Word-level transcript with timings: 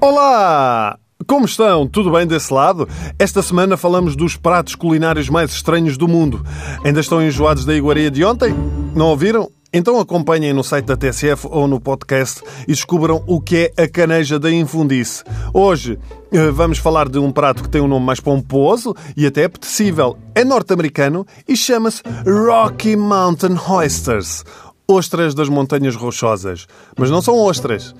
Olá! 0.00 0.98
Como 1.26 1.46
estão? 1.46 1.86
Tudo 1.86 2.10
bem 2.10 2.26
desse 2.26 2.52
lado? 2.52 2.88
Esta 3.18 3.40
semana 3.40 3.76
falamos 3.76 4.16
dos 4.16 4.36
pratos 4.36 4.74
culinários 4.74 5.28
mais 5.28 5.50
estranhos 5.52 5.96
do 5.96 6.06
mundo. 6.06 6.44
Ainda 6.84 7.00
estão 7.00 7.22
enjoados 7.22 7.64
da 7.64 7.74
iguaria 7.74 8.10
de 8.10 8.24
ontem? 8.24 8.52
Não 8.94 9.06
ouviram? 9.06 9.50
Então 9.72 9.98
acompanhem 9.98 10.52
no 10.52 10.62
site 10.62 10.84
da 10.84 10.98
TSF 10.98 11.46
ou 11.50 11.66
no 11.66 11.80
podcast 11.80 12.42
e 12.64 12.72
descubram 12.72 13.24
o 13.26 13.40
que 13.40 13.72
é 13.74 13.84
a 13.84 13.88
caneja 13.88 14.38
da 14.38 14.50
Infundice. 14.50 15.24
Hoje 15.54 15.98
eh, 16.30 16.50
vamos 16.50 16.76
falar 16.76 17.08
de 17.08 17.18
um 17.18 17.32
prato 17.32 17.62
que 17.62 17.70
tem 17.70 17.80
um 17.80 17.88
nome 17.88 18.04
mais 18.04 18.20
pomposo 18.20 18.94
e 19.16 19.24
até 19.24 19.44
apetecível. 19.44 20.18
É 20.34 20.44
norte-americano 20.44 21.26
e 21.48 21.56
chama-se 21.56 22.02
Rocky 22.26 22.96
Mountain 22.96 23.56
Oysters. 23.66 24.44
Ostras 24.92 25.34
das 25.34 25.48
Montanhas 25.48 25.96
Rochosas. 25.96 26.66
Mas 26.98 27.10
não 27.10 27.22
são 27.22 27.38
ostras. 27.38 27.94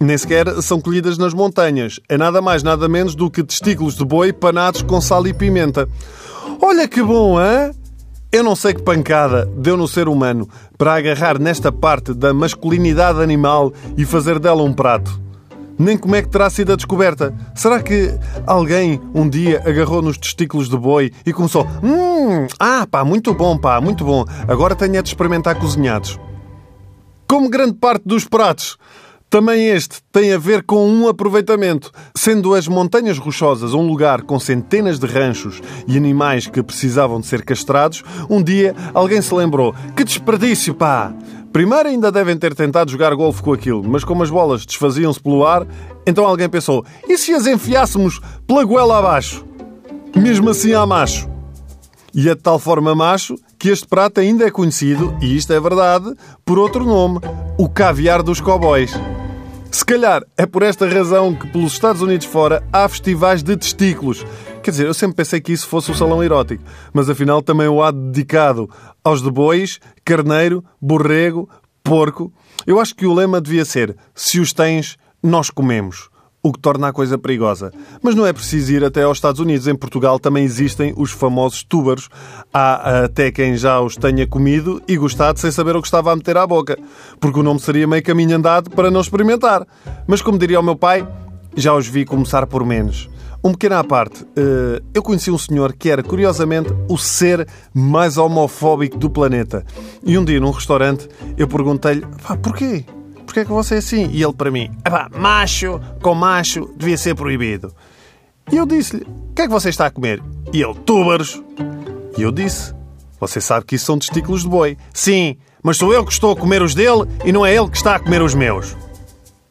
Nem 0.00 0.18
sequer 0.18 0.60
são 0.60 0.78
colhidas 0.78 1.16
nas 1.16 1.32
montanhas. 1.32 1.98
É 2.08 2.18
nada 2.18 2.42
mais, 2.42 2.62
nada 2.62 2.88
menos 2.88 3.14
do 3.14 3.30
que 3.30 3.42
testículos 3.42 3.94
de 3.96 4.04
boi 4.04 4.32
panados 4.32 4.82
com 4.82 5.00
sal 5.00 5.26
e 5.26 5.32
pimenta. 5.32 5.88
Olha 6.60 6.86
que 6.86 7.02
bom, 7.02 7.38
hã? 7.38 7.70
Eu 8.30 8.42
não 8.42 8.56
sei 8.56 8.74
que 8.74 8.82
pancada 8.82 9.48
deu 9.56 9.76
no 9.76 9.86
ser 9.86 10.08
humano 10.08 10.48
para 10.76 10.94
agarrar 10.94 11.38
nesta 11.38 11.70
parte 11.70 12.12
da 12.12 12.34
masculinidade 12.34 13.22
animal 13.22 13.72
e 13.96 14.04
fazer 14.04 14.38
dela 14.38 14.62
um 14.62 14.72
prato. 14.72 15.22
Nem 15.78 15.96
como 15.96 16.16
é 16.16 16.22
que 16.22 16.28
terá 16.28 16.50
sido 16.50 16.72
a 16.72 16.76
descoberta. 16.76 17.34
Será 17.54 17.80
que 17.80 18.12
alguém 18.46 19.00
um 19.14 19.28
dia 19.28 19.62
agarrou 19.64 20.02
nos 20.02 20.18
testículos 20.18 20.68
de 20.68 20.76
boi 20.76 21.12
e 21.24 21.32
começou: 21.32 21.66
Hum, 21.82 22.46
ah, 22.58 22.86
pá, 22.90 23.04
muito 23.04 23.32
bom, 23.32 23.56
pá, 23.56 23.80
muito 23.80 24.04
bom. 24.04 24.24
Agora 24.46 24.74
tenho 24.74 24.96
é 24.96 25.02
de 25.02 25.08
experimentar 25.08 25.54
cozinhados. 25.54 26.18
Como 27.28 27.48
grande 27.48 27.74
parte 27.74 28.02
dos 28.06 28.24
pratos 28.24 28.78
também 29.34 29.66
este 29.66 30.00
tem 30.12 30.32
a 30.32 30.38
ver 30.38 30.62
com 30.62 30.88
um 30.88 31.08
aproveitamento. 31.08 31.90
Sendo 32.14 32.54
as 32.54 32.68
Montanhas 32.68 33.18
Rochosas 33.18 33.74
um 33.74 33.84
lugar 33.84 34.22
com 34.22 34.38
centenas 34.38 35.00
de 35.00 35.06
ranchos 35.06 35.60
e 35.88 35.96
animais 35.96 36.46
que 36.46 36.62
precisavam 36.62 37.20
de 37.20 37.26
ser 37.26 37.44
castrados, 37.44 38.04
um 38.30 38.40
dia 38.40 38.76
alguém 38.94 39.20
se 39.20 39.34
lembrou: 39.34 39.74
que 39.96 40.04
desperdício, 40.04 40.72
pá! 40.72 41.12
Primeiro 41.52 41.88
ainda 41.88 42.12
devem 42.12 42.36
ter 42.36 42.54
tentado 42.54 42.92
jogar 42.92 43.12
golfe 43.16 43.42
com 43.42 43.52
aquilo, 43.52 43.82
mas 43.82 44.04
como 44.04 44.22
as 44.22 44.30
bolas 44.30 44.64
desfaziam-se 44.64 45.20
pelo 45.20 45.44
ar, 45.44 45.66
então 46.06 46.24
alguém 46.24 46.48
pensou: 46.48 46.86
e 47.08 47.18
se 47.18 47.32
as 47.32 47.44
enfiássemos 47.44 48.20
pela 48.46 48.64
goela 48.64 49.00
abaixo? 49.00 49.44
Mesmo 50.14 50.50
assim 50.50 50.74
há 50.74 50.86
macho. 50.86 51.28
E 52.14 52.28
é 52.28 52.36
de 52.36 52.40
tal 52.40 52.60
forma 52.60 52.94
macho 52.94 53.34
que 53.64 53.70
este 53.70 53.86
prato 53.86 54.20
ainda 54.20 54.44
é 54.44 54.50
conhecido, 54.50 55.16
e 55.22 55.34
isto 55.34 55.50
é 55.50 55.58
verdade, 55.58 56.14
por 56.44 56.58
outro 56.58 56.84
nome: 56.84 57.18
o 57.56 57.66
caviar 57.66 58.22
dos 58.22 58.38
cowboys. 58.38 58.92
Se 59.70 59.82
calhar 59.82 60.22
é 60.36 60.44
por 60.44 60.62
esta 60.62 60.86
razão 60.86 61.34
que 61.34 61.46
pelos 61.46 61.72
Estados 61.72 62.02
Unidos 62.02 62.26
fora 62.26 62.62
há 62.70 62.86
festivais 62.86 63.42
de 63.42 63.56
testículos. 63.56 64.22
Quer 64.62 64.70
dizer, 64.70 64.86
eu 64.86 64.92
sempre 64.92 65.16
pensei 65.16 65.40
que 65.40 65.50
isso 65.50 65.66
fosse 65.66 65.90
o 65.90 65.94
salão 65.94 66.22
erótico, 66.22 66.62
mas 66.92 67.08
afinal 67.08 67.40
também 67.40 67.66
o 67.66 67.82
há 67.82 67.90
dedicado 67.90 68.68
aos 69.02 69.22
de 69.22 69.30
bois, 69.30 69.80
carneiro, 70.04 70.62
borrego, 70.78 71.48
porco. 71.82 72.30
Eu 72.66 72.78
acho 72.78 72.94
que 72.94 73.06
o 73.06 73.14
lema 73.14 73.40
devia 73.40 73.64
ser: 73.64 73.96
se 74.14 74.40
os 74.40 74.52
tens, 74.52 74.98
nós 75.22 75.48
comemos 75.48 76.10
o 76.44 76.52
que 76.52 76.58
torna 76.58 76.88
a 76.88 76.92
coisa 76.92 77.16
perigosa. 77.16 77.72
Mas 78.02 78.14
não 78.14 78.26
é 78.26 78.32
preciso 78.32 78.70
ir 78.70 78.84
até 78.84 79.02
aos 79.02 79.16
Estados 79.16 79.40
Unidos. 79.40 79.66
Em 79.66 79.74
Portugal 79.74 80.18
também 80.18 80.44
existem 80.44 80.92
os 80.94 81.10
famosos 81.10 81.64
túbaros. 81.64 82.10
Há 82.52 83.04
até 83.04 83.32
quem 83.32 83.56
já 83.56 83.80
os 83.80 83.96
tenha 83.96 84.26
comido 84.26 84.82
e 84.86 84.98
gostado 84.98 85.40
sem 85.40 85.50
saber 85.50 85.74
o 85.74 85.80
que 85.80 85.88
estava 85.88 86.12
a 86.12 86.16
meter 86.16 86.36
à 86.36 86.46
boca. 86.46 86.78
Porque 87.18 87.40
o 87.40 87.42
nome 87.42 87.60
seria 87.60 87.86
meio 87.86 88.02
caminho 88.02 88.36
andado 88.36 88.68
para 88.68 88.90
não 88.90 89.00
experimentar. 89.00 89.66
Mas 90.06 90.20
como 90.20 90.38
diria 90.38 90.60
o 90.60 90.62
meu 90.62 90.76
pai, 90.76 91.08
já 91.56 91.74
os 91.74 91.88
vi 91.88 92.04
começar 92.04 92.46
por 92.46 92.62
menos. 92.62 93.08
Um 93.42 93.52
pequeno 93.52 93.76
à 93.76 93.84
parte, 93.84 94.26
eh, 94.36 94.82
eu 94.92 95.02
conheci 95.02 95.30
um 95.30 95.36
senhor 95.38 95.74
que 95.74 95.90
era, 95.90 96.02
curiosamente, 96.02 96.70
o 96.88 96.96
ser 96.98 97.46
mais 97.72 98.18
homofóbico 98.18 98.98
do 98.98 99.08
planeta. 99.08 99.64
E 100.02 100.16
um 100.18 100.24
dia, 100.24 100.40
num 100.40 100.50
restaurante, 100.50 101.08
eu 101.36 101.48
perguntei-lhe, 101.48 102.06
pá, 102.26 102.36
porquê? 102.36 102.86
Porquê 103.34 103.40
é 103.40 103.44
que 103.46 103.50
você 103.50 103.74
é 103.74 103.78
assim? 103.78 104.10
E 104.12 104.22
ele 104.22 104.32
para 104.32 104.48
mim, 104.48 104.70
macho 105.18 105.80
com 106.00 106.14
macho 106.14 106.72
devia 106.76 106.96
ser 106.96 107.16
proibido. 107.16 107.74
E 108.52 108.56
eu 108.56 108.64
disse-lhe, 108.64 109.02
o 109.02 109.34
que 109.34 109.42
é 109.42 109.46
que 109.46 109.50
você 109.50 109.70
está 109.70 109.86
a 109.86 109.90
comer? 109.90 110.22
E 110.52 110.62
ele, 110.62 110.74
túbaros. 110.86 111.42
E 112.16 112.22
eu 112.22 112.30
disse, 112.30 112.72
você 113.18 113.40
sabe 113.40 113.66
que 113.66 113.74
isso 113.74 113.86
são 113.86 113.98
testículos 113.98 114.42
de 114.42 114.48
boi. 114.48 114.78
Sim, 114.92 115.36
mas 115.64 115.78
sou 115.78 115.92
eu 115.92 116.04
que 116.04 116.12
estou 116.12 116.30
a 116.30 116.36
comer 116.36 116.62
os 116.62 116.76
dele 116.76 117.08
e 117.24 117.32
não 117.32 117.44
é 117.44 117.52
ele 117.52 117.68
que 117.68 117.76
está 117.76 117.96
a 117.96 117.98
comer 117.98 118.22
os 118.22 118.36
meus. 118.36 118.76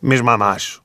Mesmo 0.00 0.30
a 0.30 0.38
macho. 0.38 0.80